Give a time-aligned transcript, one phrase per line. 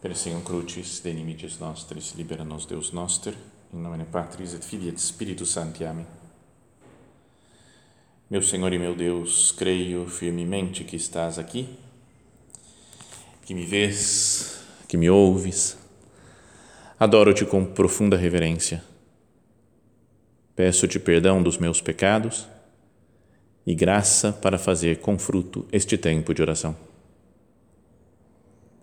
[0.00, 3.34] Perseum crucis de limites nostris, libera nos Deus noster,
[3.74, 5.84] in nomine Patris et Filii et Spiritus Sancti.
[5.84, 6.06] Amém.
[8.30, 11.68] Meu Senhor e meu Deus, creio firmemente que estás aqui,
[13.44, 15.76] que me vês, que me ouves.
[16.98, 18.82] Adoro-te com profunda reverência.
[20.56, 22.48] Peço-te perdão dos meus pecados
[23.66, 26.89] e graça para fazer com fruto este tempo de oração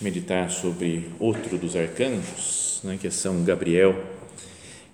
[0.00, 4.02] meditar sobre outro dos arcanjos, né, que é São Gabriel,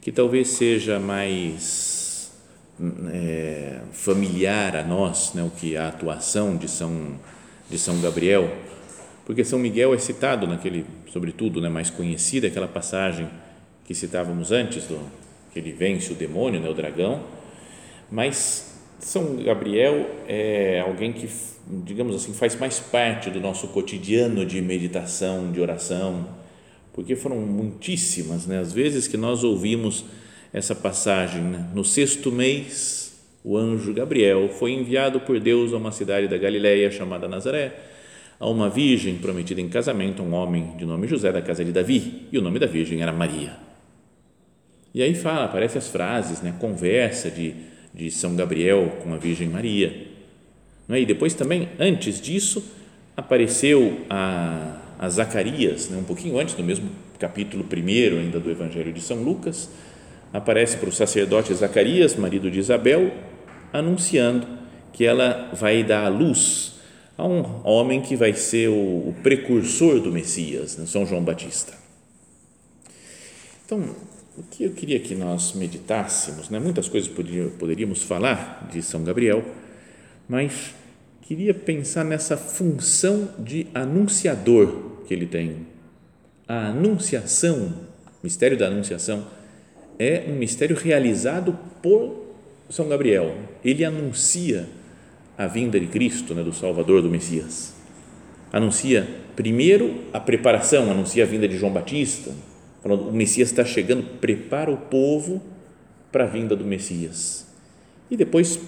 [0.01, 2.33] que talvez seja mais
[3.13, 7.19] é, familiar a nós, né, o que a atuação de São
[7.71, 8.53] de São Gabriel,
[9.25, 13.29] porque São Miguel é citado naquele, sobretudo, né, mais conhecida aquela passagem
[13.85, 15.01] que citávamos antes do
[15.53, 17.23] que ele vence o demônio, né, o dragão,
[18.11, 18.70] mas
[19.01, 21.27] São Gabriel é alguém que
[21.85, 26.29] digamos assim, faz mais parte do nosso cotidiano de meditação, de oração,
[26.93, 30.05] porque foram muitíssimas, né, as vezes que nós ouvimos
[30.53, 31.71] essa passagem, né?
[31.73, 36.91] no sexto mês, o anjo Gabriel foi enviado por Deus a uma cidade da Galileia
[36.91, 37.73] chamada Nazaré,
[38.39, 42.27] a uma virgem prometida em casamento, um homem de nome José da casa de Davi,
[42.33, 43.57] e o nome da virgem era Maria.
[44.93, 47.55] E aí fala, aparece as frases, né, conversa de,
[47.93, 50.11] de São Gabriel com a Virgem Maria
[50.91, 51.01] é?
[51.01, 52.65] E depois também, antes disso,
[53.17, 55.99] apareceu a, a Zacarias, né?
[55.99, 59.71] um pouquinho antes, no mesmo capítulo primeiro ainda do Evangelho de São Lucas,
[60.33, 63.13] aparece para o sacerdote Zacarias, marido de Isabel,
[63.73, 64.47] anunciando
[64.93, 66.81] que ela vai dar a luz
[67.17, 70.87] a um homem que vai ser o, o precursor do Messias, né?
[70.87, 71.75] São João Batista.
[73.65, 73.95] Então,
[74.41, 76.59] o que eu queria que nós meditássemos, né?
[76.59, 77.11] muitas coisas
[77.59, 79.45] poderíamos falar de São Gabriel,
[80.27, 80.75] mas
[81.21, 85.67] queria pensar nessa função de anunciador que ele tem.
[86.49, 87.75] A anunciação,
[88.23, 89.27] mistério da anunciação,
[89.99, 92.35] é um mistério realizado por
[92.71, 93.37] São Gabriel.
[93.63, 94.67] Ele anuncia
[95.37, 97.75] a vinda de Cristo, né, do Salvador, do Messias.
[98.51, 99.07] Anuncia
[99.37, 102.33] primeiro a preparação, anuncia a vinda de João Batista,
[102.83, 105.43] falando o Messias está chegando, prepara o povo
[106.11, 107.47] para a vinda do Messias.
[108.11, 108.59] E depois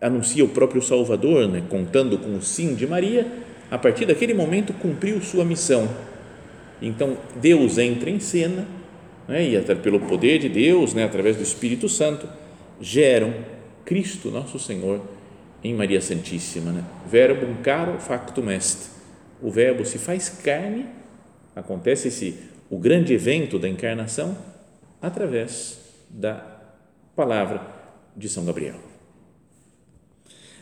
[0.00, 3.26] anuncia o próprio Salvador, né, contando com o sim de Maria,
[3.70, 5.88] a partir daquele momento cumpriu sua missão.
[6.80, 8.66] Então Deus entra em cena
[9.26, 12.28] né, e até pelo poder de Deus, né, através do Espírito Santo,
[12.80, 13.34] geram
[13.84, 15.00] Cristo nosso Senhor
[15.62, 16.70] em Maria Santíssima.
[16.70, 16.84] Né?
[17.10, 18.90] Verbum caro factum est.
[19.42, 20.86] O Verbo se faz carne.
[21.54, 22.36] Acontece esse
[22.70, 24.36] o grande evento da encarnação
[25.00, 25.78] através
[26.10, 26.44] da
[27.14, 27.62] palavra
[28.16, 28.78] de São Gabriel.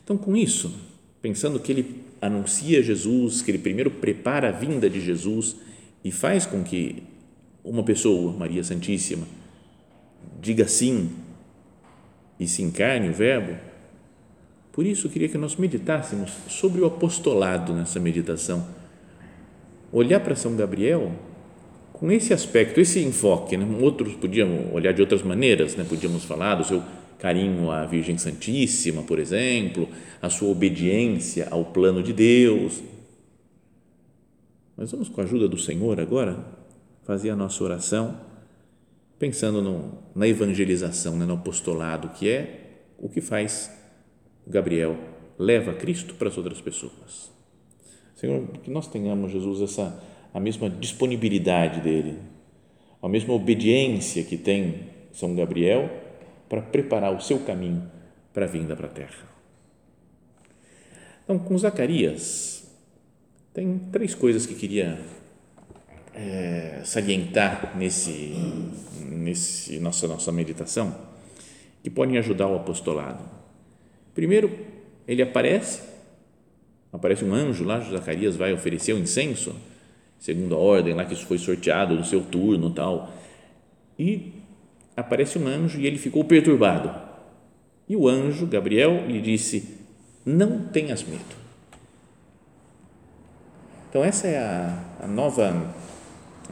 [0.02, 0.72] Então, com isso,
[1.20, 5.56] pensando que ele anuncia Jesus, que ele primeiro prepara a vinda de Jesus
[6.04, 7.02] e faz com que
[7.64, 9.26] uma pessoa, Maria Santíssima,
[10.40, 11.10] diga sim
[12.38, 13.58] e se encarne o Verbo,
[14.70, 18.68] por isso queria que nós meditássemos sobre o apostolado nessa meditação.
[19.90, 21.12] Olhar para São Gabriel
[21.98, 23.56] com esse aspecto, esse enfoque.
[23.56, 23.66] Né?
[23.80, 25.84] Outros podíamos olhar de outras maneiras, né?
[25.88, 26.82] podíamos falar do seu
[27.18, 29.88] carinho à Virgem Santíssima, por exemplo,
[30.20, 32.82] a sua obediência ao plano de Deus.
[34.76, 36.44] Mas vamos, com a ajuda do Senhor, agora,
[37.04, 38.20] fazer a nossa oração
[39.18, 43.70] pensando no, na evangelização, né, no apostolado, que é o que faz
[44.46, 44.98] Gabriel,
[45.38, 47.32] leva Cristo para as outras pessoas.
[48.14, 50.02] Senhor, que nós tenhamos, Jesus, essa
[50.36, 52.18] a mesma disponibilidade dele,
[53.02, 54.80] a mesma obediência que tem
[55.10, 55.90] São Gabriel
[56.46, 57.90] para preparar o seu caminho
[58.34, 59.26] para a vinda para a terra.
[61.24, 62.70] Então, com Zacarias,
[63.54, 65.00] tem três coisas que queria
[66.14, 68.34] é, salientar nesse,
[69.06, 70.94] nesse nossa, nossa meditação
[71.82, 73.24] que podem ajudar o apostolado.
[74.14, 74.54] Primeiro,
[75.08, 75.80] ele aparece,
[76.92, 79.56] aparece um anjo lá, Zacarias vai oferecer o incenso,
[80.18, 83.10] segundo a ordem lá que isso foi sorteado no seu turno tal,
[83.98, 84.32] e
[84.96, 86.90] aparece um anjo e ele ficou perturbado.
[87.88, 89.78] E o anjo, Gabriel, lhe disse:
[90.24, 91.46] Não tenhas medo.
[93.88, 95.74] Então, essa é a, a nova,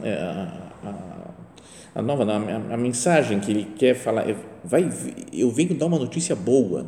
[0.01, 4.89] é, a, a, a nova, a, mensagem que ele quer falar, é, vai,
[5.31, 6.87] eu venho dar uma notícia boa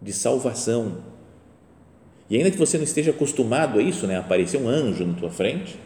[0.00, 0.98] de salvação.
[2.30, 5.30] E ainda que você não esteja acostumado a isso, né, aparecer um anjo na tua
[5.30, 5.78] frente,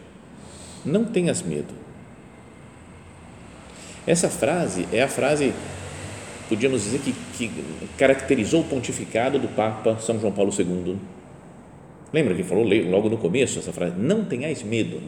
[0.87, 1.73] não tenhas medo.
[4.05, 5.53] Essa frase é a frase,
[6.47, 7.51] podíamos dizer, que, que
[7.97, 10.97] caracterizou o pontificado do Papa São João Paulo II.
[12.13, 13.95] Lembra que falou logo no começo essa frase?
[13.97, 15.01] Não tenhais medo.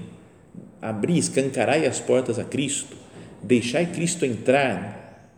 [0.81, 2.95] Abri, escancarai as portas a Cristo.
[3.41, 5.31] Deixai Cristo entrar.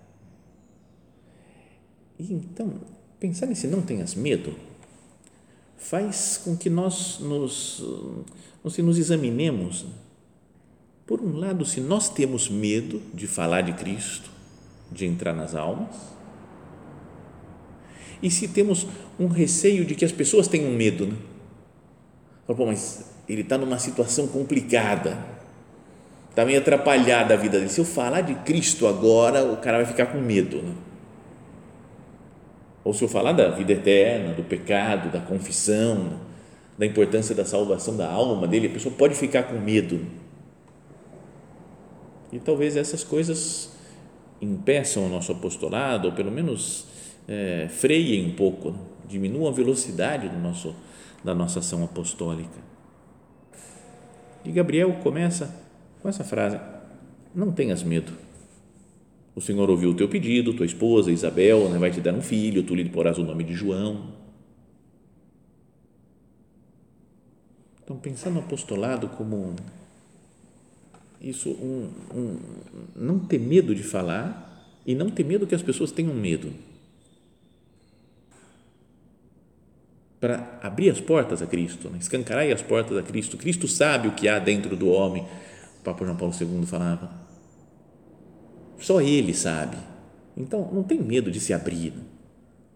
[2.19, 2.73] E então,
[3.19, 4.55] pensar nesse não tenhas medo
[5.81, 7.83] faz com que nós nos,
[8.63, 9.85] nos, nos examinemos
[11.11, 14.29] por um lado, se nós temos medo de falar de Cristo,
[14.89, 15.93] de entrar nas almas,
[18.23, 18.87] e se temos
[19.19, 21.17] um receio de que as pessoas tenham medo, né?
[22.47, 25.17] Pô, mas ele está numa situação complicada,
[26.29, 27.69] está meio atrapalhada a vida dele.
[27.69, 30.61] Se eu falar de Cristo agora, o cara vai ficar com medo.
[30.61, 30.73] Né?
[32.85, 36.21] Ou se eu falar da vida eterna, do pecado, da confissão,
[36.77, 40.20] da importância da salvação da alma dele, a pessoa pode ficar com medo.
[42.31, 43.71] E talvez essas coisas
[44.41, 46.85] impeçam o nosso apostolado, ou pelo menos
[47.27, 48.75] é, freiem um pouco,
[49.07, 50.75] diminuam a velocidade do nosso,
[51.23, 52.59] da nossa ação apostólica.
[54.43, 55.53] E Gabriel começa
[56.01, 56.59] com essa frase:
[57.35, 58.13] Não tenhas medo.
[59.35, 62.63] O Senhor ouviu o teu pedido, tua esposa Isabel né, vai te dar um filho,
[62.63, 64.19] tu lhe porás o nome de João.
[67.83, 69.55] Então, pensar no apostolado como
[71.21, 72.37] isso, um, um,
[72.95, 76.51] não ter medo de falar e não ter medo que as pessoas tenham medo.
[80.19, 81.97] Para abrir as portas a Cristo, né?
[81.99, 83.37] escancarar as portas a Cristo.
[83.37, 85.23] Cristo sabe o que há dentro do homem.
[85.79, 87.11] O Papa João Paulo II falava.
[88.79, 89.77] Só Ele sabe.
[90.35, 91.93] Então, não tem medo de se abrir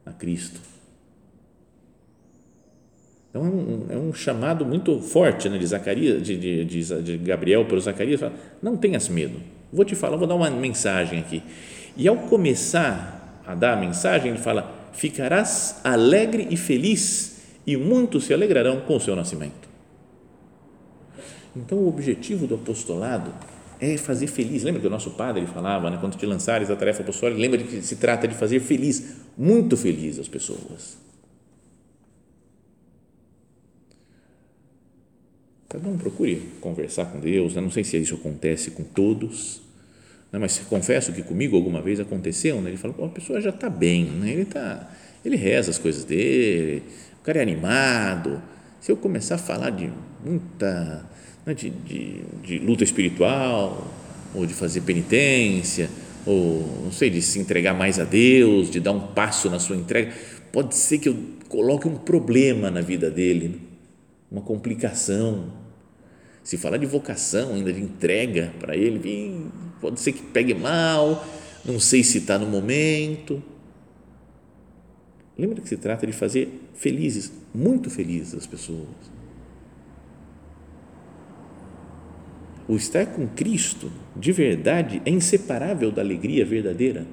[0.05, 0.74] a Cristo
[3.35, 7.17] então, é um, é um chamado muito forte né, de, Zacarias, de, de, de, de
[7.17, 9.41] Gabriel para Zacarias, fala, não tenhas medo,
[9.73, 11.43] vou te falar, vou dar uma mensagem aqui.
[11.97, 18.23] E ao começar a dar a mensagem, ele fala, ficarás alegre e feliz e muitos
[18.23, 19.67] se alegrarão com o seu nascimento.
[21.53, 23.33] Então, o objetivo do apostolado
[23.81, 24.63] é fazer feliz.
[24.63, 27.81] Lembra que o nosso padre falava, né, quando te lançares a tarefa apostólica, lembra que
[27.81, 31.03] se trata de fazer feliz, muito feliz as pessoas
[35.75, 37.53] Cada um procure conversar com Deus.
[37.53, 37.59] Né?
[37.59, 39.61] Não sei se isso acontece com todos,
[40.31, 40.39] né?
[40.39, 42.61] mas confesso que comigo alguma vez aconteceu.
[42.61, 42.69] Né?
[42.69, 44.31] Ele fala, a pessoa já está bem, né?
[44.31, 44.89] ele, tá,
[45.25, 46.81] ele reza as coisas dele,
[47.19, 48.41] o cara é animado.
[48.79, 49.91] Se eu começar a falar de
[50.23, 51.05] muita.
[51.45, 51.53] Né?
[51.53, 53.93] De, de, de luta espiritual,
[54.33, 55.89] ou de fazer penitência,
[56.25, 59.75] ou não sei, de se entregar mais a Deus, de dar um passo na sua
[59.75, 60.13] entrega,
[60.53, 61.17] pode ser que eu
[61.49, 63.55] coloque um problema na vida dele, né?
[64.31, 65.64] uma complicação
[66.45, 69.49] se falar de vocação, ainda de entrega para ele,
[69.81, 71.25] pode ser que pegue mal,
[71.65, 73.41] não sei se está no momento.
[75.35, 78.87] Lembra que se trata de fazer felizes, muito felizes as pessoas.
[82.67, 87.07] O estar com Cristo de verdade é inseparável da alegria verdadeira.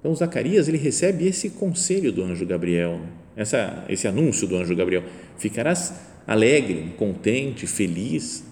[0.00, 3.00] Então, Zacarias ele recebe esse conselho do anjo Gabriel,
[3.36, 5.04] essa, esse anúncio do anjo Gabriel:
[5.38, 8.44] ficarás alegre, contente, feliz.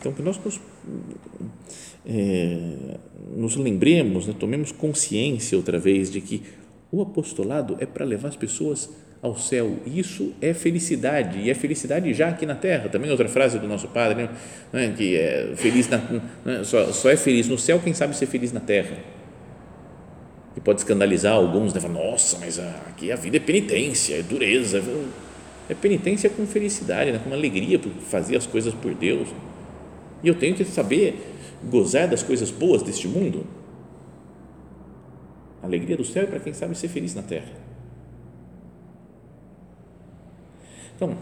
[0.00, 0.60] Então, que nós nos,
[2.06, 2.98] é,
[3.36, 6.42] nos lembremos, né, tomemos consciência outra vez de que
[6.90, 8.90] o apostolado é para levar as pessoas
[9.22, 9.78] ao céu.
[9.86, 12.88] Isso é felicidade, e é felicidade já aqui na terra.
[12.90, 14.28] Também outra frase do nosso padre,
[14.72, 15.98] né, que é feliz na,
[16.44, 19.13] né, só, só é feliz no céu quem sabe ser feliz na terra
[20.54, 21.80] que pode escandalizar alguns, né?
[21.88, 24.82] Nossa, mas aqui a vida é penitência, é dureza.
[25.68, 27.20] É penitência com felicidade, né?
[27.22, 29.28] com alegria por fazer as coisas por Deus.
[30.22, 31.18] E eu tenho que saber
[31.64, 33.46] gozar das coisas boas deste mundo.
[35.62, 37.50] A alegria do céu é para quem sabe ser feliz na terra.
[40.94, 41.16] Então,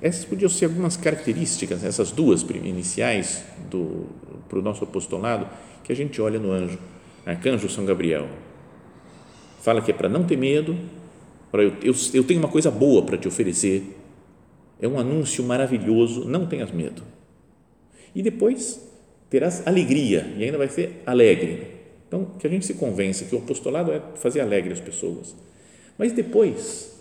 [0.00, 3.44] essas podiam ser algumas características, essas duas iniciais
[4.48, 5.48] para o nosso apostolado,
[5.82, 6.78] que a gente olha no anjo
[7.24, 8.28] arcanjo São Gabriel.
[9.60, 10.76] Fala que é para não ter medo,
[11.50, 13.96] para eu, eu, eu tenho uma coisa boa para te oferecer.
[14.80, 17.02] É um anúncio maravilhoso, não tenhas medo.
[18.14, 18.80] E depois
[19.30, 21.68] terás alegria e ainda vai ser alegre.
[22.06, 25.34] Então, que a gente se convença que o apostolado é fazer alegre as pessoas.
[25.98, 27.00] Mas depois,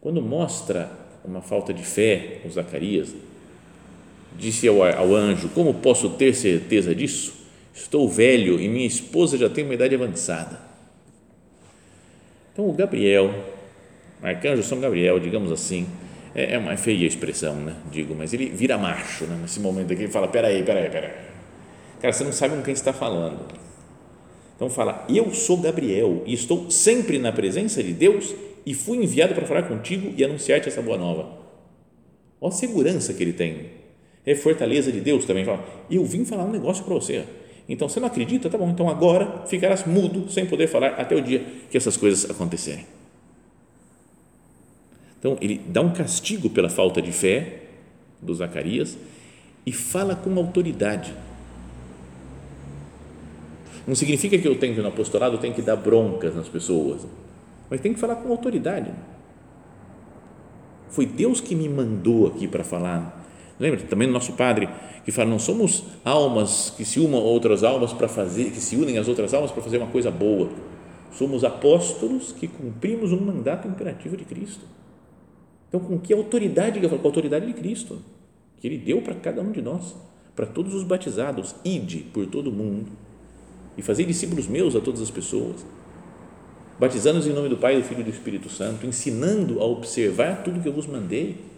[0.00, 0.90] quando mostra
[1.24, 3.14] uma falta de fé, o Zacarias,
[4.38, 7.41] disse ao, ao anjo: Como posso ter certeza disso?
[7.74, 10.60] Estou velho e minha esposa já tem uma idade avançada.
[12.52, 13.34] Então, o Gabriel,
[14.22, 15.86] arcanjo São Gabriel, digamos assim,
[16.34, 17.76] é, é uma feia expressão, né?
[17.90, 19.38] Digo, mas ele vira macho, né?
[19.40, 21.12] Nesse momento aqui, ele fala: Peraí, peraí, peraí.
[22.00, 23.40] Cara, você não sabe com quem está falando.
[24.56, 28.34] Então, fala: Eu sou Gabriel e estou sempre na presença de Deus
[28.66, 31.40] e fui enviado para falar contigo e anunciar-te essa boa nova.
[32.40, 33.82] Olha a segurança que ele tem.
[34.24, 35.44] É fortaleza de Deus também.
[35.44, 37.24] Fala: Eu vim falar um negócio para você.
[37.68, 38.50] Então, você não acredita?
[38.50, 38.68] Tá bom.
[38.70, 42.86] Então, agora ficarás mudo, sem poder falar, até o dia que essas coisas acontecerem.
[45.18, 47.60] Então, ele dá um castigo pela falta de fé
[48.20, 48.98] do Zacarias
[49.64, 51.14] e fala com autoridade.
[53.86, 57.06] Não significa que eu tenho no apostolado, eu tenho que dar broncas nas pessoas,
[57.70, 58.92] mas tem que falar com autoridade.
[60.90, 63.21] Foi Deus que me mandou aqui para falar.
[63.58, 64.68] Lembra também do nosso padre
[65.04, 68.98] que fala: não somos almas que se unam outras almas para fazer, que se unem
[68.98, 70.48] às outras almas para fazer uma coisa boa.
[71.12, 74.64] Somos apóstolos que cumprimos um mandato imperativo de Cristo.
[75.68, 76.80] Então, com que autoridade?
[76.80, 77.98] Com a autoridade de Cristo,
[78.58, 79.94] que Ele deu para cada um de nós,
[80.34, 82.90] para todos os batizados, ide por todo o mundo
[83.76, 85.64] e fazei discípulos meus a todas as pessoas,
[86.78, 90.60] batizando-os em nome do Pai, do Filho e do Espírito Santo, ensinando a observar tudo
[90.60, 91.51] que eu vos mandei.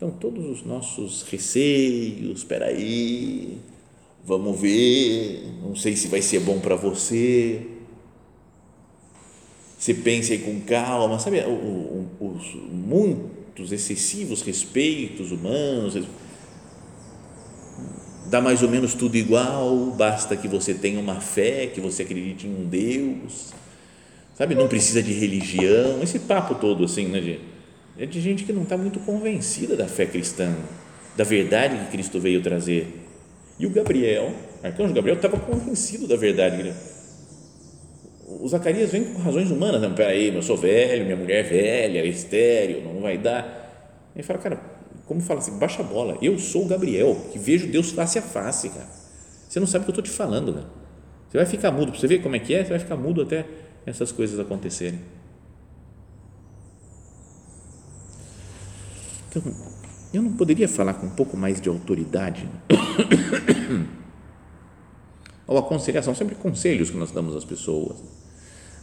[0.00, 3.58] Então, todos os nossos receios, espera aí,
[4.24, 7.66] vamos ver, não sei se vai ser bom para você,
[9.78, 11.40] você pensa aí com calma, sabe,
[12.18, 16.02] os muitos excessivos respeitos humanos,
[18.30, 22.46] dá mais ou menos tudo igual, basta que você tenha uma fé, que você acredite
[22.46, 23.52] em um Deus,
[24.34, 27.49] sabe, não precisa de religião, esse papo todo assim, né, de,
[28.02, 30.52] é de gente que não está muito convencida da fé cristã,
[31.16, 32.86] da verdade que Cristo veio trazer.
[33.58, 36.72] E o Gabriel, arcanjo Gabriel, estava convencido da verdade
[38.38, 41.98] o Zacarias vem com razões humanas, não, peraí, eu sou velho, minha mulher é velha,
[41.98, 44.08] é estéreo, não vai dar.
[44.14, 44.60] Ele fala, cara,
[45.06, 48.22] como fala assim, baixa a bola, eu sou o Gabriel, que vejo Deus face a
[48.22, 48.86] face, cara.
[49.48, 50.66] Você não sabe o que eu estou te falando, cara.
[51.28, 53.22] Você vai ficar mudo, para você ver como é que é, você vai ficar mudo
[53.22, 53.44] até
[53.84, 55.00] essas coisas acontecerem.
[59.30, 59.42] Então,
[60.12, 62.48] eu não poderia falar com um pouco mais de autoridade
[65.46, 67.96] ou aconselhação, sempre conselhos que nós damos às pessoas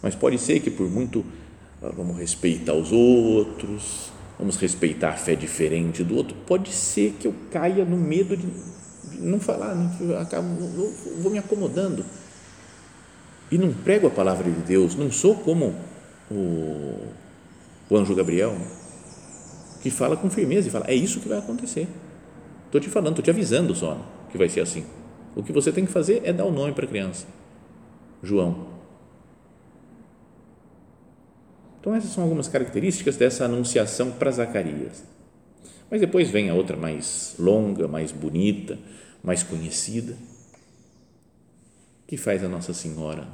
[0.01, 1.23] mas pode ser que por muito
[1.81, 7.27] ah, vamos respeitar os outros, vamos respeitar a fé diferente do outro, pode ser que
[7.27, 8.47] eu caia no medo de
[9.19, 9.75] não falar,
[10.21, 10.47] acabo,
[11.21, 12.05] vou me acomodando.
[13.49, 15.73] E não prego a palavra de Deus, não sou como
[16.29, 17.07] o,
[17.89, 18.55] o anjo Gabriel,
[19.81, 21.87] que fala com firmeza e fala: é isso que vai acontecer.
[22.65, 23.97] Estou te falando, estou te avisando só
[24.29, 24.85] que vai ser assim.
[25.35, 27.27] O que você tem que fazer é dar o nome para a criança.
[28.21, 28.75] João.
[31.79, 35.03] Então, essas são algumas características dessa anunciação para Zacarias.
[35.89, 38.77] Mas depois vem a outra mais longa, mais bonita,
[39.23, 40.17] mais conhecida,
[42.05, 43.27] que faz a Nossa Senhora.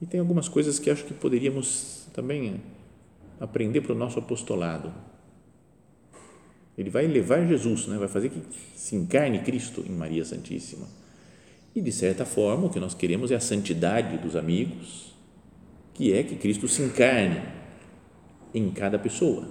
[0.00, 2.60] E tem algumas coisas que acho que poderíamos também
[3.38, 4.92] aprender para o nosso apostolado.
[6.76, 7.98] Ele vai levar Jesus, né?
[7.98, 8.40] vai fazer que
[8.74, 10.86] se encarne Cristo em Maria Santíssima.
[11.74, 15.14] E, de certa forma, o que nós queremos é a santidade dos amigos,
[15.94, 17.42] que é que Cristo se encarne
[18.54, 19.48] em cada pessoa.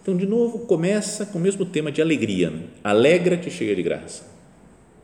[0.00, 2.50] Então, de novo, começa com o mesmo tema de alegria.
[2.50, 2.66] Né?
[2.82, 4.24] Alegra-te, cheia de graça.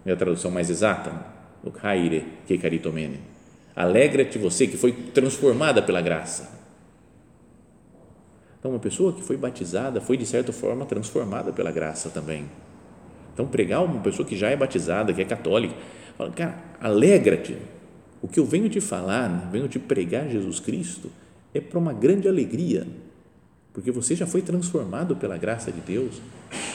[0.07, 1.25] É a tradução mais exata, né?
[1.65, 3.19] o Kaire, que caritomene.
[3.75, 6.62] Alegra-te você que foi transformada pela graça.
[8.63, 12.45] Então, uma pessoa que foi batizada foi, de certa forma, transformada pela graça também.
[13.35, 15.75] Então, pregar uma pessoa que já é batizada, que é católica,
[16.17, 17.57] fala, cara, alegra-te,
[18.23, 21.11] o que eu venho te falar, né, venho te pregar Jesus Cristo,
[21.53, 22.87] é para uma grande alegria,
[23.73, 26.23] porque você já foi transformado pela graça de Deus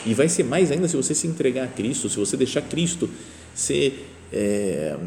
[0.05, 3.09] e vai ser mais ainda se você se entregar a Cristo, se você deixar Cristo
[3.55, 4.97] ser, é,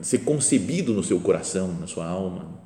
[0.00, 2.59] ser concebido no seu coração, na sua alma.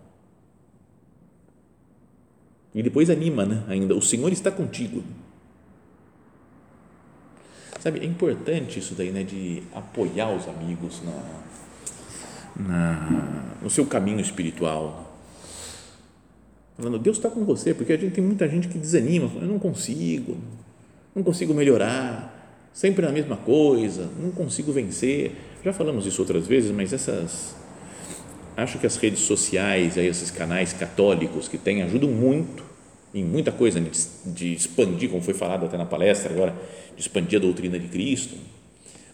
[2.75, 3.63] E depois anima, né?
[3.69, 5.05] Ainda, o Senhor está contigo.
[7.79, 9.23] Sabe, é importante isso daí, né?
[9.23, 15.17] De apoiar os amigos na, na, no seu caminho espiritual.
[16.77, 19.61] Falando, Deus está com você, porque a gente tem muita gente que desanima, eu não
[19.61, 20.37] consigo,
[21.15, 22.35] não consigo melhorar,
[22.73, 25.37] sempre a mesma coisa, não consigo vencer.
[25.65, 27.55] Já falamos isso outras vezes, mas essas
[28.57, 32.65] acho que as redes sociais, esses canais católicos que tem ajudam muito
[33.15, 33.81] em muita coisa,
[34.27, 36.53] de expandir, como foi falado até na palestra agora,
[36.97, 38.35] de expandir a doutrina de Cristo.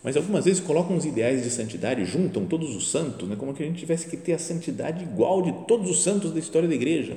[0.03, 3.63] Mas algumas vezes colocam os ideais de santidade, juntam todos os santos, né, como que
[3.63, 6.75] a gente tivesse que ter a santidade igual de todos os santos da história da
[6.75, 7.15] igreja.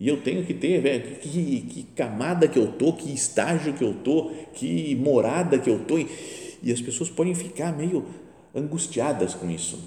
[0.00, 3.84] E eu tenho que ter, velho, que, que camada que eu tô, que estágio que
[3.84, 5.98] eu tô, que morada que eu tô.
[5.98, 8.06] E as pessoas podem ficar meio
[8.54, 9.78] angustiadas com isso,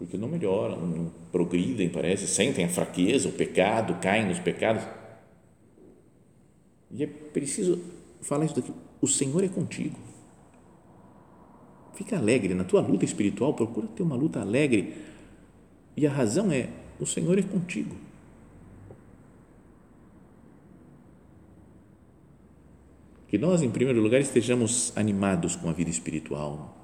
[0.00, 4.82] porque não melhoram, não progridem, parece, sentem a fraqueza, o pecado, caem nos pecados.
[6.90, 7.78] E é preciso
[8.22, 8.72] falar isso daqui.
[8.98, 9.98] O Senhor é contigo.
[11.92, 14.94] Fica alegre na tua luta espiritual, procura ter uma luta alegre.
[15.94, 17.94] E a razão é: o Senhor é contigo.
[23.28, 26.79] Que nós, em primeiro lugar, estejamos animados com a vida espiritual,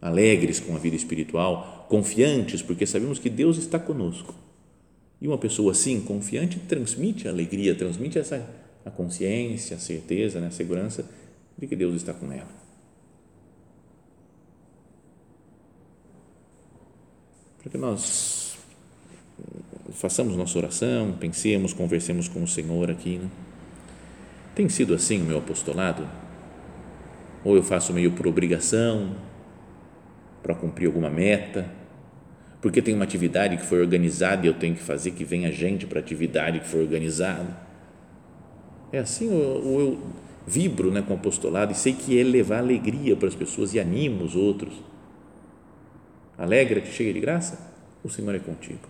[0.00, 4.34] alegres com a vida espiritual, confiantes, porque sabemos que Deus está conosco.
[5.20, 8.46] E uma pessoa assim, confiante, transmite a alegria, transmite essa
[8.86, 11.04] a consciência, a certeza, né, a segurança
[11.58, 12.46] de que Deus está com ela.
[17.58, 18.56] Para que nós
[19.90, 23.18] façamos nossa oração, pensemos, conversemos com o Senhor aqui.
[23.18, 23.28] Né?
[24.54, 26.08] Tem sido assim o meu apostolado?
[27.44, 29.16] Ou eu faço meio por obrigação,
[30.46, 31.68] para cumprir alguma meta?
[32.62, 35.86] Porque tem uma atividade que foi organizada e eu tenho que fazer que venha gente
[35.86, 37.56] para a atividade que foi organizada?
[38.92, 39.98] É assim ou eu
[40.46, 43.80] vibro né, com o apostolado e sei que é levar alegria para as pessoas e
[43.80, 44.72] animo os outros.
[46.38, 47.58] Alegra-te, cheia de graça,
[48.04, 48.88] o Senhor é contigo.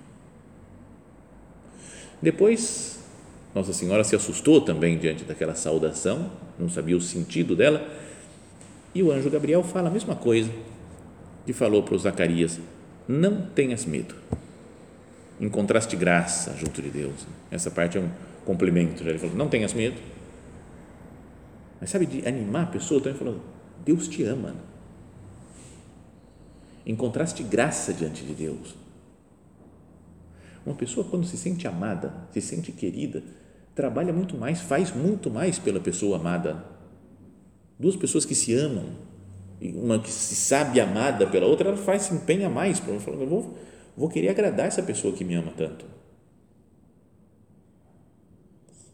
[2.21, 3.03] Depois,
[3.55, 7.89] Nossa Senhora se assustou também diante daquela saudação, não sabia o sentido dela,
[8.95, 10.51] e o anjo Gabriel fala a mesma coisa
[11.47, 12.61] que falou para o Zacarias:
[13.09, 14.15] não tenhas medo.
[15.41, 17.27] Encontraste graça junto de Deus.
[17.51, 18.11] Essa parte é um
[18.45, 19.03] complemento.
[19.03, 19.97] Ele falou: não tenhas medo.
[21.81, 23.41] Mas sabe, de animar a pessoa também falou:
[23.85, 24.55] Deus te ama.
[26.85, 28.75] Encontraste graça diante de Deus.
[30.65, 33.23] Uma pessoa, quando se sente amada, se sente querida,
[33.75, 36.65] trabalha muito mais, faz muito mais pela pessoa amada.
[37.79, 38.87] Duas pessoas que se amam,
[39.61, 42.83] uma que se sabe amada pela outra, ela faz, se empenha mais.
[42.87, 43.59] Eu vou,
[43.97, 45.85] vou querer agradar essa pessoa que me ama tanto.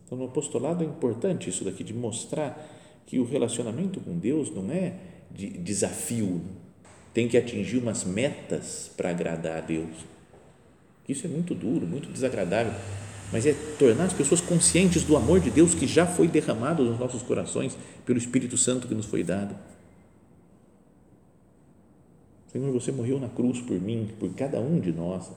[0.05, 2.69] Então, no apostolado é importante isso daqui, de mostrar
[3.07, 4.95] que o relacionamento com Deus não é
[5.31, 6.41] de desafio,
[7.15, 9.91] tem que atingir umas metas para agradar a Deus.
[11.09, 12.73] Isso é muito duro, muito desagradável,
[13.33, 16.99] mas é tornar as pessoas conscientes do amor de Deus que já foi derramado nos
[16.99, 19.55] nossos corações pelo Espírito Santo que nos foi dado.
[22.53, 25.31] Senhor, você morreu na cruz por mim, por cada um de nós.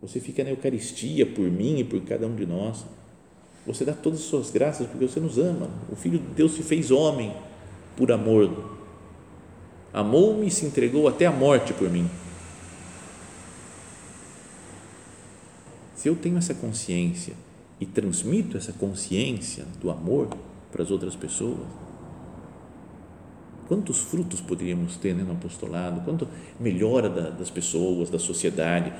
[0.00, 2.84] Você fica na Eucaristia por mim e por cada um de nós.
[3.64, 5.70] Você dá todas as suas graças porque você nos ama.
[5.88, 7.32] O Filho de Deus se fez homem
[7.96, 8.76] por amor.
[9.92, 12.10] Amou-me e se entregou até a morte por mim.
[15.94, 17.34] Se eu tenho essa consciência
[17.78, 20.28] e transmito essa consciência do amor
[20.72, 21.60] para as outras pessoas,
[23.72, 26.28] quantos frutos poderíamos ter né, no apostolado, quanto
[26.60, 28.92] melhora da, das pessoas, da sociedade,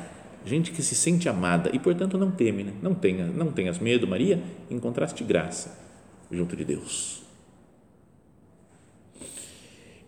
[0.47, 2.73] gente que se sente amada e, portanto, não teme, né?
[2.81, 5.79] não, tenha, não tenhas medo, Maria, encontraste graça
[6.31, 7.23] junto de Deus.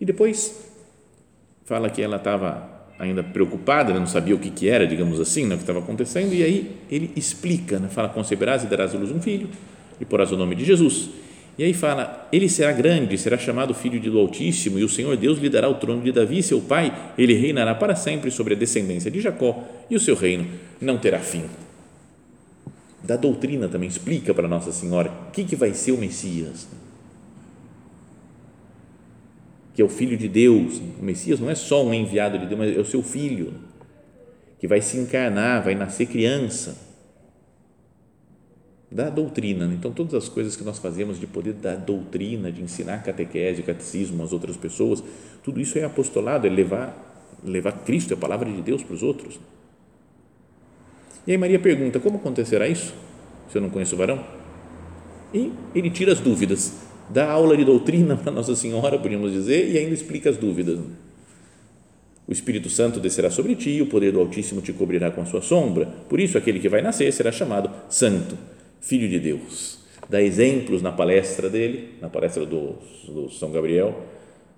[0.01, 0.67] E depois
[1.67, 3.99] fala que ela estava ainda preocupada, né?
[3.99, 5.57] não sabia o que, que era, digamos assim, né?
[5.57, 7.91] o que estava acontecendo, e aí ele explica, né?
[7.91, 9.51] fala, conceberás e darás luz um filho,
[10.01, 11.11] e porás o nome de Jesus,
[11.57, 15.39] e aí fala: Ele será grande, será chamado Filho do Altíssimo, e o Senhor Deus
[15.39, 19.11] lhe dará o trono de Davi, seu pai, ele reinará para sempre sobre a descendência
[19.11, 20.47] de Jacó, e o seu reino
[20.81, 21.45] não terá fim.
[23.03, 26.67] Da doutrina também explica para Nossa Senhora o que, que vai ser o Messias.
[29.75, 30.81] Que é o Filho de Deus.
[30.99, 33.53] O Messias não é só um enviado de Deus, mas é o seu filho,
[34.59, 36.84] que vai se encarnar, vai nascer criança
[38.95, 39.67] da doutrina.
[39.67, 39.75] Né?
[39.75, 44.23] Então, todas as coisas que nós fazemos de poder da doutrina, de ensinar catequese, catecismo
[44.23, 45.03] às outras pessoas,
[45.43, 49.41] tudo isso é apostolado, é levar, levar Cristo, a palavra de Deus para os outros.
[51.27, 52.95] E aí Maria pergunta, como acontecerá isso,
[53.51, 54.25] se eu não conheço o varão?
[55.33, 56.75] E ele tira as dúvidas,
[57.11, 60.79] dá aula de doutrina para Nossa Senhora, podíamos dizer, e ainda explica as dúvidas.
[62.29, 65.43] O Espírito Santo descerá sobre ti, o poder do Altíssimo te cobrirá com a sua
[65.43, 65.87] sombra.
[66.09, 68.54] Por isso, aquele que vai nascer será chamado Santo
[68.85, 69.79] Filho de Deus.
[70.11, 72.75] Dá exemplos na palestra dele, na palestra do,
[73.09, 73.99] do São Gabriel.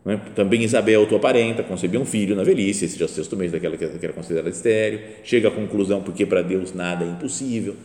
[0.05, 0.21] Né?
[0.35, 3.53] Também Isabel, tua parenta, concebeu um filho na velhice, esse já é o sexto mês
[3.53, 5.01] daquela que era considerada estéreo.
[5.23, 7.77] Chega à conclusão, porque para Deus nada é impossível.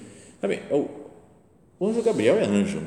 [0.41, 2.81] Sabe, é O anjo Gabriel é anjo.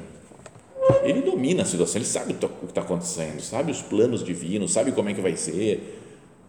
[1.05, 4.90] Ele domina a situação, ele sabe o que está acontecendo, sabe os planos divinos, sabe
[4.90, 6.01] como é que vai ser.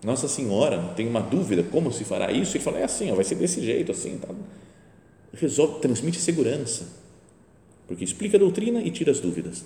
[0.03, 2.57] Nossa Senhora tem uma dúvida, como se fará isso?
[2.57, 4.17] Ele fala, é assim, vai ser desse jeito, assim.
[4.17, 4.29] Tá?
[5.35, 6.87] Resolve, transmite segurança,
[7.87, 9.65] porque explica a doutrina e tira as dúvidas.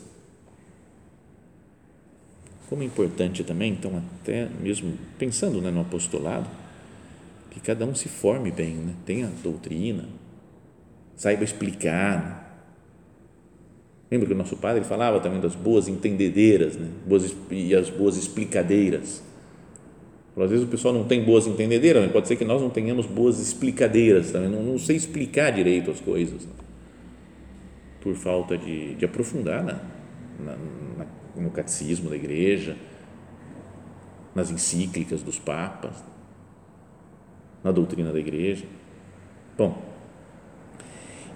[2.68, 6.48] Como é importante também, então, até mesmo pensando né, no apostolado,
[7.50, 8.94] que cada um se forme bem, né?
[9.06, 10.06] tenha doutrina,
[11.16, 12.24] saiba explicar.
[12.24, 12.46] Né?
[14.12, 16.90] Lembra que o nosso padre falava também das boas entendedeiras né?
[17.08, 19.24] boas, e as boas explicadeiras.
[20.40, 23.06] Às vezes o pessoal não tem boas entendedeiras, mas pode ser que nós não tenhamos
[23.06, 26.52] boas explicadeiras também, não, não sei explicar direito as coisas, né?
[28.00, 29.74] por falta de, de aprofundar na,
[30.40, 30.56] na,
[30.98, 32.76] na no catecismo da igreja,
[34.36, 36.04] nas encíclicas dos papas,
[37.64, 38.66] na doutrina da igreja.
[39.58, 39.82] Bom,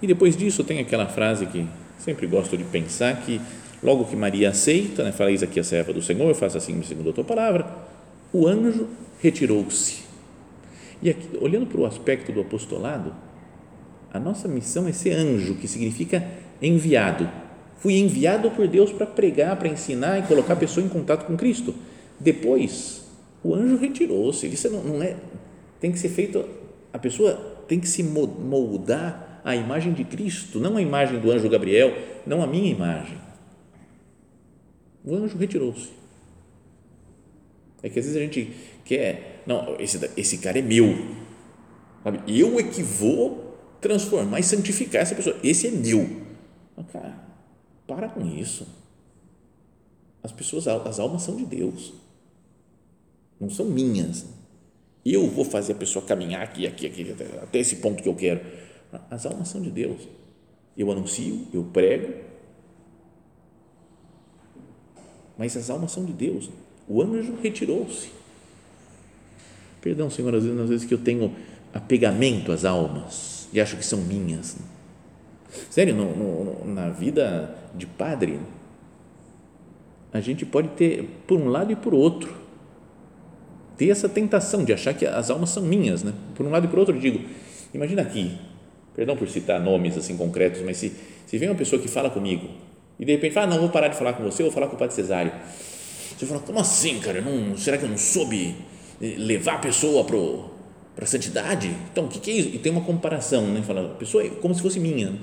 [0.02, 1.66] e depois disso tem aquela frase que
[1.98, 3.40] sempre gosto de pensar que
[3.82, 6.82] logo que Maria aceita, né, fala isso aqui a serva do Senhor, eu faço assim
[6.84, 7.66] segundo a tua palavra,
[8.34, 8.88] o anjo
[9.22, 10.04] retirou-se.
[11.02, 13.14] E aqui, olhando para o aspecto do apostolado,
[14.12, 16.26] a nossa missão é ser anjo, que significa
[16.62, 17.30] enviado
[17.84, 21.36] Fui enviado por Deus para pregar, para ensinar e colocar a pessoa em contato com
[21.36, 21.76] Cristo.
[22.18, 23.04] Depois,
[23.44, 24.48] o anjo retirou-se.
[24.48, 25.18] Isso não, não é.
[25.82, 26.48] Tem que ser feito.
[26.94, 27.34] A pessoa
[27.68, 31.94] tem que se moldar à imagem de Cristo, não a imagem do anjo Gabriel,
[32.26, 33.18] não a minha imagem.
[35.04, 35.90] O anjo retirou-se.
[37.84, 40.88] É que às vezes a gente quer, não, esse, esse cara é meu,
[42.02, 42.22] sabe?
[42.26, 46.10] eu é que vou transformar e santificar essa pessoa, esse é meu.
[46.94, 47.20] cara,
[47.86, 48.66] para com isso.
[50.24, 51.94] As pessoas, as almas são de Deus,
[53.38, 54.26] não são minhas.
[55.06, 58.40] Eu vou fazer a pessoa caminhar aqui, aqui, aqui, até esse ponto que eu quero.
[59.12, 60.08] As almas são de Deus.
[60.78, 62.14] Eu anuncio, eu prego,
[65.38, 66.50] mas as almas são de Deus.
[66.88, 68.10] O anjo retirou-se.
[69.82, 71.34] Perdão, Senhor, às vezes, às vezes que eu tenho
[71.74, 74.58] apegamento às almas e acho que são minhas.
[75.70, 78.40] Sério, no, no, na vida de padre,
[80.12, 82.34] a gente pode ter por um lado e por outro.
[83.78, 86.14] Ter essa tentação de achar que as almas são minhas, né?
[86.36, 87.28] Por um lado e por outro, eu digo,
[87.74, 88.38] imagina aqui,
[88.96, 90.94] perdão por citar nomes assim concretos, mas se,
[91.26, 92.48] se vem uma pessoa que fala comigo
[93.00, 94.76] e de repente fala, ah, não, vou parar de falar com você, vou falar com
[94.76, 95.32] o Padre Cesário.
[96.18, 97.22] Você fala, como assim, cara?
[97.22, 98.56] Não, será que eu não soube
[99.00, 101.76] levar a pessoa para a santidade?
[101.92, 102.50] Então, o que, que, é isso?
[102.50, 103.62] E tem uma comparação, né?
[103.62, 105.14] Fala, a pessoa é como se fosse minha.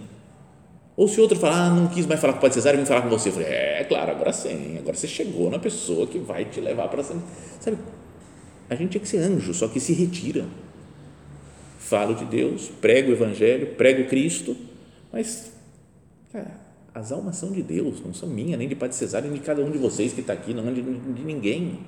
[0.97, 3.03] Ou se outro falar, ah, não quis mais falar com o Padre Cesário, vim falar
[3.03, 3.31] com você.
[3.31, 6.89] Eu falei, é, claro, agora sim, agora você chegou na pessoa que vai te levar
[6.89, 7.23] para cima.
[7.59, 7.79] Sabe,
[8.69, 10.45] a gente tinha que ser anjo, só que se retira.
[11.79, 14.57] Falo de Deus, prego o Evangelho, prego Cristo,
[15.13, 15.53] mas,
[16.33, 16.60] cara,
[16.95, 19.63] as almas são de Deus, não são minhas, nem de Padre Cesário, nem de cada
[19.63, 21.81] um de vocês que está aqui, não é de, de ninguém.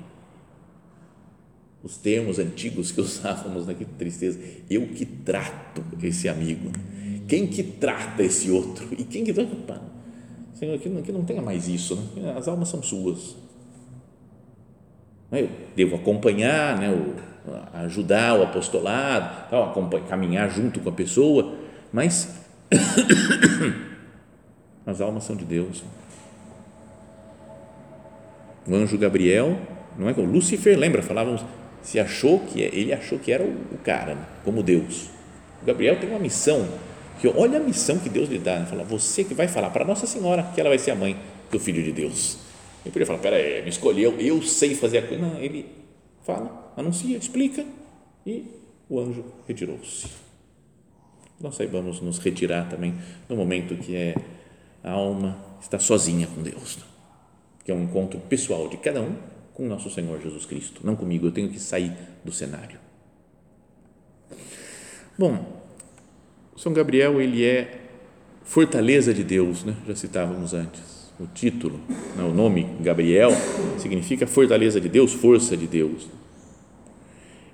[1.83, 4.39] Os termos antigos que usávamos, né, que tristeza.
[4.71, 6.71] Eu que trato esse amigo
[7.33, 8.87] quem que trata esse outro?
[8.93, 9.81] E quem que trata?
[10.53, 11.97] Senhor, que não, que não tenha mais isso.
[12.15, 12.35] Né?
[12.37, 13.35] As almas são suas.
[15.31, 17.15] Eu devo acompanhar, né, o,
[17.79, 19.73] ajudar o apostolado, tal,
[20.07, 21.55] caminhar junto com a pessoa,
[21.91, 22.39] mas
[24.87, 25.83] as almas são de Deus.
[28.67, 29.59] O anjo Gabriel,
[29.99, 31.45] não é que o Lúcifer, lembra, falávamos,
[31.83, 35.09] se achou que ele achou que era o cara, né, como Deus.
[35.63, 36.69] O Gabriel tem uma missão
[37.21, 38.67] que olha a missão que Deus lhe dá, né?
[38.67, 41.17] fala, você que vai falar para Nossa Senhora que ela vai ser a mãe
[41.51, 42.39] do Filho de Deus.
[42.85, 45.23] Ele podia falar, peraí, me escolheu, eu sei fazer a coisa.
[45.25, 45.67] Não, ele
[46.23, 47.65] fala, anuncia, explica
[48.27, 48.45] e
[48.89, 50.09] o anjo retirou-se.
[51.41, 52.95] Nós saibamos nos retirar também
[53.29, 54.15] no momento que é
[54.83, 56.79] a alma está sozinha com Deus,
[57.65, 59.17] que é um encontro pessoal de cada um
[59.55, 61.93] com nosso Senhor Jesus Cristo, não comigo, eu tenho que sair
[62.25, 62.79] do cenário.
[65.19, 65.63] Bom,
[66.57, 67.81] são Gabriel, ele é
[68.45, 69.77] fortaleza de Deus, né?
[69.87, 71.03] já citávamos antes.
[71.21, 71.79] O título,
[72.17, 72.25] né?
[72.25, 73.31] o nome Gabriel,
[73.79, 76.09] significa fortaleza de Deus, força de Deus.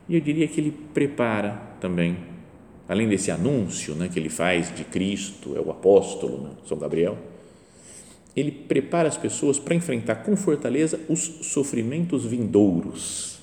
[0.09, 2.17] E eu diria que ele prepara também,
[2.89, 7.19] além desse anúncio né, que ele faz de Cristo, é o apóstolo, né, São Gabriel,
[8.35, 13.41] ele prepara as pessoas para enfrentar com fortaleza os sofrimentos vindouros.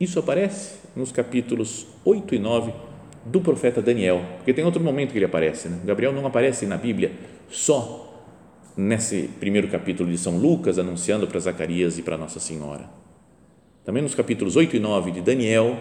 [0.00, 2.72] Isso aparece nos capítulos 8 e 9
[3.24, 5.68] do profeta Daniel, porque tem outro momento que ele aparece.
[5.68, 5.80] Né?
[5.84, 7.12] Gabriel não aparece na Bíblia
[7.50, 8.04] só
[8.76, 12.88] nesse primeiro capítulo de São Lucas, anunciando para Zacarias e para Nossa Senhora.
[13.84, 15.76] Também nos capítulos 8 e 9 de Daniel,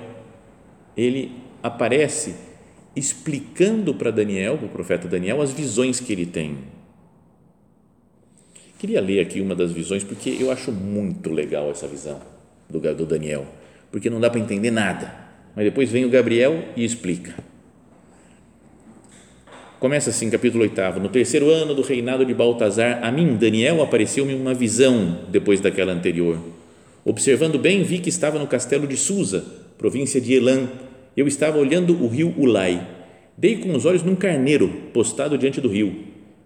[0.95, 2.35] ele aparece
[2.95, 6.57] explicando para Daniel, para o profeta Daniel, as visões que ele tem.
[8.79, 12.19] Queria ler aqui uma das visões, porque eu acho muito legal essa visão
[12.69, 13.45] do, do Daniel,
[13.91, 15.13] porque não dá para entender nada,
[15.55, 17.35] mas depois vem o Gabriel e explica.
[19.79, 20.99] Começa assim, capítulo 8.
[20.99, 25.93] No terceiro ano do reinado de Baltazar, a mim, Daniel, apareceu-me uma visão depois daquela
[25.93, 26.39] anterior.
[27.05, 29.45] Observando bem, vi que estava no castelo de Susa,
[29.77, 30.67] província de Elam.
[31.17, 32.87] Eu estava olhando o rio Ulai.
[33.35, 35.95] Dei com os olhos num carneiro postado diante do rio.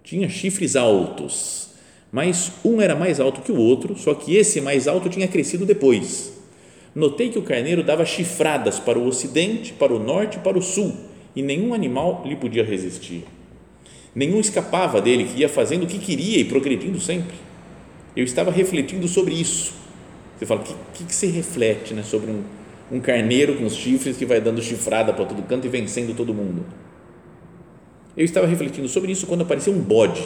[0.03, 1.71] Tinha chifres altos,
[2.11, 5.65] mas um era mais alto que o outro, só que esse mais alto tinha crescido
[5.65, 6.33] depois.
[6.95, 10.61] Notei que o carneiro dava chifradas para o ocidente, para o norte e para o
[10.61, 13.23] sul e nenhum animal lhe podia resistir.
[14.13, 17.35] Nenhum escapava dele, que ia fazendo o que queria e progredindo sempre.
[18.15, 19.73] Eu estava refletindo sobre isso.
[20.37, 22.43] Você fala, o que, que, se reflete né, sobre um,
[22.91, 26.33] um carneiro com os chifres que vai dando chifrada para todo canto e vencendo todo
[26.33, 26.65] mundo?
[28.15, 30.23] Eu estava refletindo sobre isso quando apareceu um bode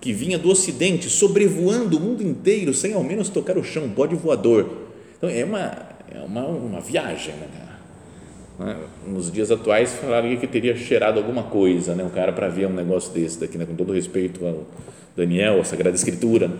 [0.00, 3.88] que vinha do ocidente, sobrevoando o mundo inteiro sem ao menos tocar o chão, um
[3.88, 4.70] bode voador.
[5.16, 5.72] Então é uma,
[6.14, 7.48] é uma, uma viagem, né?
[8.58, 8.76] Né?
[9.06, 12.04] Nos dias atuais falaria que teria cheirado alguma coisa, né?
[12.04, 13.66] o cara para ver um negócio desse daqui, né?
[13.66, 14.64] com todo respeito ao
[15.14, 16.50] Daniel, a Sagrada Escritura.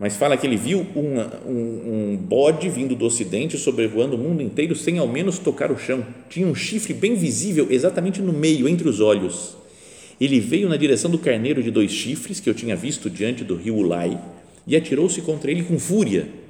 [0.00, 4.42] Mas fala que ele viu um, um, um bode vindo do ocidente, sobrevoando o mundo
[4.42, 6.04] inteiro, sem ao menos tocar o chão.
[6.28, 9.56] Tinha um chifre bem visível, exatamente no meio, entre os olhos.
[10.18, 13.54] Ele veio na direção do carneiro de dois chifres, que eu tinha visto diante do
[13.54, 14.18] rio Ulai,
[14.66, 16.40] e atirou-se contra ele com fúria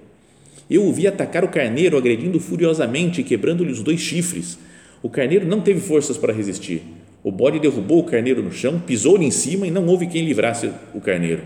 [0.70, 4.56] eu o vi atacar o carneiro, agredindo furiosamente e quebrando-lhe os dois chifres.
[5.02, 6.82] O carneiro não teve forças para resistir.
[7.24, 10.70] O bode derrubou o carneiro no chão, pisou-lhe em cima e não houve quem livrasse
[10.94, 11.42] o carneiro.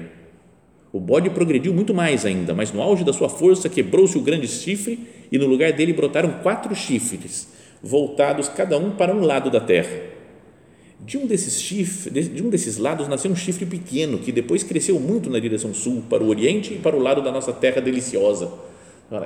[0.94, 4.46] O bode progrediu muito mais ainda, mas no auge da sua força quebrou-se o grande
[4.46, 5.00] chifre
[5.32, 7.48] e no lugar dele brotaram quatro chifres,
[7.82, 9.90] voltados cada um para um lado da terra.
[11.00, 15.00] De um desses chifres, de um desses lados nasceu um chifre pequeno que depois cresceu
[15.00, 18.52] muito na direção sul, para o oriente e para o lado da nossa terra deliciosa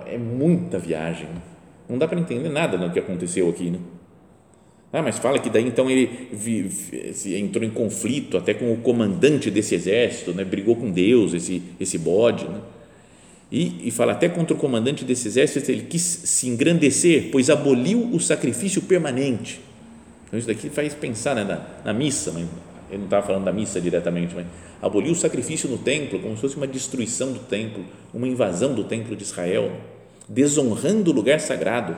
[0.06, 1.28] é muita viagem.
[1.86, 3.78] Não dá para entender nada do que aconteceu aqui, né?
[4.92, 6.10] Ah, mas fala que daí então ele
[7.36, 10.44] entrou em conflito até com o comandante desse exército, né?
[10.44, 12.44] brigou com Deus, esse, esse bode.
[12.46, 12.60] Né?
[13.52, 18.10] E, e fala até contra o comandante desse exército, ele quis se engrandecer, pois aboliu
[18.12, 19.60] o sacrifício permanente.
[20.26, 22.30] Então, isso daqui faz pensar né, na, na missa,
[22.90, 24.46] ele não estava falando da missa diretamente, mas
[24.80, 28.84] aboliu o sacrifício no templo, como se fosse uma destruição do templo, uma invasão do
[28.84, 29.70] templo de Israel,
[30.28, 31.96] desonrando o lugar sagrado.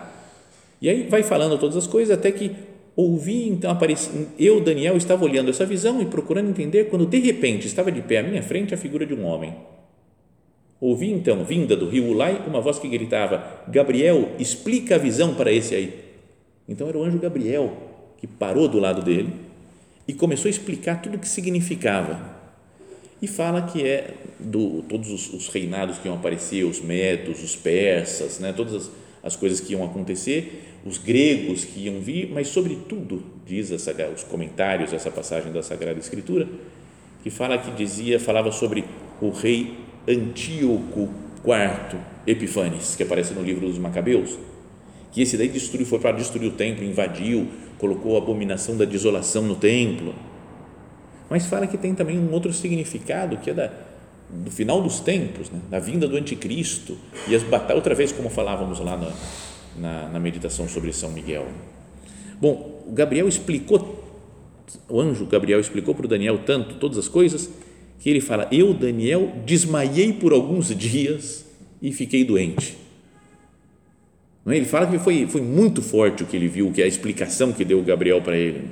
[0.81, 2.53] E aí vai falando todas as coisas até que
[2.97, 7.67] ouvi, então apareci, eu, Daniel, estava olhando essa visão e procurando entender, quando de repente
[7.67, 9.55] estava de pé à minha frente a figura de um homem.
[10.81, 15.53] Ouvi então, vinda do rio Ulai, uma voz que gritava: Gabriel, explica a visão para
[15.53, 15.95] esse aí.
[16.67, 17.73] Então era o anjo Gabriel
[18.17, 19.33] que parou do lado dele
[20.07, 22.39] e começou a explicar tudo o que significava
[23.21, 27.55] e fala que é do todos os, os, reinados que iam aparecer, os medos, os
[27.55, 28.91] persas, né, todas as,
[29.23, 34.25] as, coisas que iam acontecer, os gregos que iam vir, mas sobretudo diz essa, os
[34.25, 36.49] comentários dessa passagem da Sagrada Escritura
[37.23, 38.85] que fala que dizia falava sobre
[39.21, 39.77] o rei
[40.09, 41.09] Antíoco
[41.45, 44.39] IV Epifanes que aparece no livro dos Macabeus
[45.13, 47.49] que esse daí destruiu foi para destruir o templo invadiu
[47.81, 50.15] colocou a abominação da desolação no templo.
[51.31, 53.73] Mas fala que tem também um outro significado que é da,
[54.33, 55.61] do final dos tempos, né?
[55.69, 56.97] da vinda do anticristo
[57.29, 59.13] e as batalhas, outra vez como falávamos lá na,
[59.77, 61.47] na, na meditação sobre São Miguel.
[62.41, 64.03] Bom, o Gabriel explicou,
[64.89, 67.51] o anjo Gabriel explicou para o Daniel tanto todas as coisas
[67.99, 71.45] que ele fala: Eu, Daniel, desmaiei por alguns dias
[71.83, 72.77] e fiquei doente.
[74.47, 74.57] É?
[74.57, 77.53] Ele fala que foi, foi muito forte o que ele viu, que é a explicação
[77.53, 78.71] que deu o Gabriel para ele.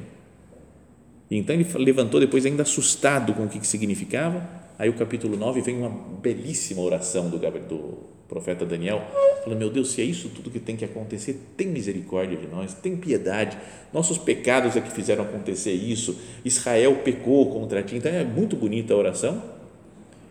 [1.30, 4.48] Então ele levantou depois ainda assustado com o que, que significava.
[4.78, 9.02] Aí o capítulo 9 vem uma belíssima oração do, do profeta Daniel,
[9.42, 12.74] falando: Meu Deus, se é isso tudo que tem que acontecer, tem misericórdia de nós,
[12.74, 13.58] tem piedade.
[13.92, 16.16] Nossos pecados é que fizeram acontecer isso.
[16.44, 17.96] Israel pecou contra ti.
[17.96, 19.42] Então é muito bonita a oração.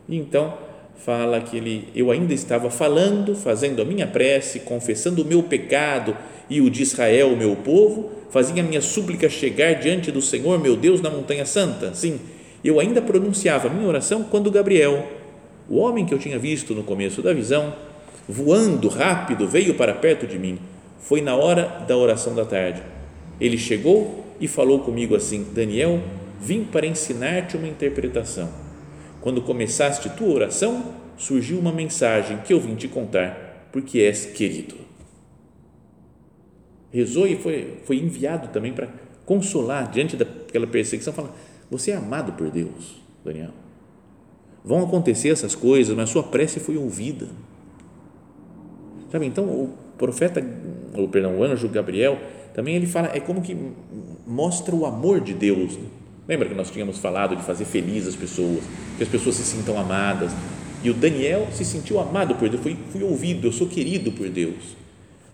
[0.07, 0.57] E então
[0.95, 6.15] fala que ele, eu ainda estava falando, fazendo a minha prece, confessando o meu pecado
[6.49, 10.59] e o de Israel, o meu povo, fazia a minha súplica chegar diante do Senhor,
[10.59, 11.93] meu Deus, na montanha santa.
[11.93, 12.19] Sim,
[12.63, 15.07] eu ainda pronunciava a minha oração quando Gabriel,
[15.69, 17.73] o homem que eu tinha visto no começo da visão,
[18.27, 20.59] voando rápido, veio para perto de mim.
[20.99, 22.81] Foi na hora da oração da tarde.
[23.39, 26.01] Ele chegou e falou comigo assim: Daniel,
[26.41, 28.49] vim para ensinar-te uma interpretação.
[29.21, 34.87] Quando começaste tua oração, surgiu uma mensagem que eu vim te contar, porque és querido
[36.91, 38.87] rezou e foi, foi enviado também para
[39.25, 41.33] consolar diante daquela perseguição, fala:
[41.69, 43.51] você é amado por Deus, Daniel.
[44.63, 47.27] Vão acontecer essas coisas, mas a sua prece foi ouvida.
[49.11, 49.25] Sabe?
[49.25, 50.43] Então o profeta,
[50.93, 52.17] ou perdão, o anjo Gabriel
[52.53, 53.55] também ele fala é como que
[54.25, 55.77] mostra o amor de Deus.
[55.77, 55.85] Né?
[56.27, 58.63] Lembra que nós tínhamos falado de fazer felizes as pessoas,
[58.97, 60.31] que as pessoas se sintam amadas.
[60.83, 64.29] E o Daniel se sentiu amado por Deus, foi, fui ouvido, eu sou querido por
[64.29, 64.75] Deus.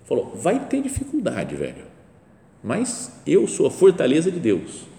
[0.05, 1.85] Falou, vai ter dificuldade, velho,
[2.63, 4.92] mas eu sou a fortaleza de Deus.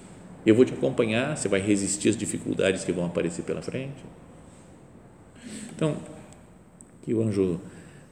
[0.47, 4.05] Eu vou te acompanhar, você vai resistir às dificuldades que vão aparecer pela frente.
[5.75, 5.97] Então,
[7.03, 7.61] que o anjo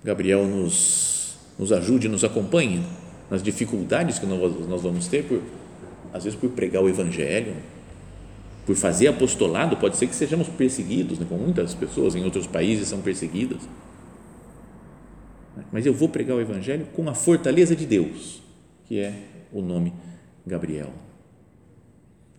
[0.02, 2.82] Gabriel nos, nos ajude, nos acompanhe
[3.30, 5.42] nas dificuldades que nós, vamos ter, por,
[6.12, 7.54] às vezes por pregar o Evangelho,
[8.66, 11.26] por fazer apostolado, pode ser que sejamos perseguidos, né?
[11.28, 13.60] como muitas pessoas em outros países são perseguidas.
[15.70, 18.42] Mas eu vou pregar o Evangelho com a fortaleza de Deus,
[18.86, 19.14] que é
[19.52, 19.92] o nome
[20.46, 20.92] Gabriel.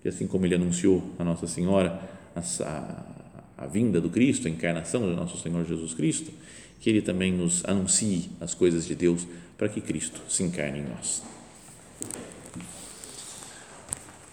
[0.04, 2.00] Que assim como ele anunciou a Nossa Senhora
[2.36, 6.32] a, a, a vinda do Cristo, a encarnação do nosso Senhor Jesus Cristo,
[6.80, 9.26] que ele também nos anuncie as coisas de Deus
[9.58, 11.24] para que Cristo se encarne em nós.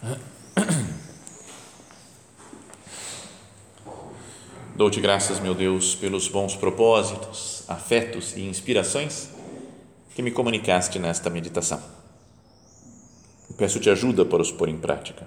[4.74, 9.28] Dou-te graças, meu Deus, pelos bons propósitos, afetos e inspirações
[10.14, 11.80] que me comunicaste nesta meditação.
[13.56, 15.26] Peço-te ajuda para os pôr em prática.